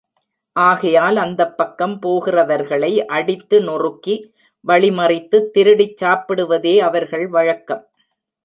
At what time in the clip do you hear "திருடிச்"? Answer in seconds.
5.51-5.97